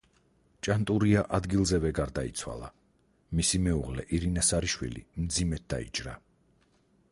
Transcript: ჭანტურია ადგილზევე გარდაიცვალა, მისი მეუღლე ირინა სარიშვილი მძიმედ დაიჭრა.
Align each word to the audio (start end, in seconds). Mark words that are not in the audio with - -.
ჭანტურია 0.67 1.23
ადგილზევე 1.39 1.91
გარდაიცვალა, 1.99 2.71
მისი 3.41 3.61
მეუღლე 3.67 4.07
ირინა 4.19 4.47
სარიშვილი 4.49 5.07
მძიმედ 5.27 5.71
დაიჭრა. 5.75 6.19